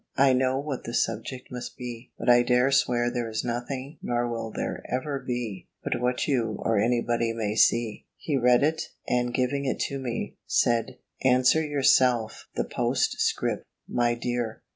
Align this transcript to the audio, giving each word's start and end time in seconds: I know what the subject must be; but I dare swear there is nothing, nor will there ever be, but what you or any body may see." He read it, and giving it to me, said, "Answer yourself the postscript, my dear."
I 0.17 0.33
know 0.33 0.57
what 0.59 0.83
the 0.85 0.95
subject 0.95 1.51
must 1.51 1.77
be; 1.77 2.11
but 2.17 2.27
I 2.27 2.41
dare 2.41 2.71
swear 2.71 3.11
there 3.11 3.29
is 3.29 3.43
nothing, 3.43 3.99
nor 4.01 4.27
will 4.27 4.49
there 4.49 4.83
ever 4.89 5.19
be, 5.19 5.67
but 5.83 6.01
what 6.01 6.27
you 6.27 6.55
or 6.57 6.79
any 6.79 7.01
body 7.01 7.33
may 7.33 7.53
see." 7.53 8.07
He 8.17 8.35
read 8.35 8.63
it, 8.63 8.81
and 9.07 9.31
giving 9.31 9.65
it 9.65 9.79
to 9.89 9.99
me, 9.99 10.37
said, 10.47 10.97
"Answer 11.23 11.63
yourself 11.63 12.47
the 12.55 12.65
postscript, 12.65 13.63
my 13.87 14.15
dear." 14.15 14.63